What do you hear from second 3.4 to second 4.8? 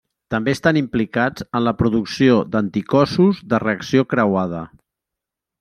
de reacció creuada.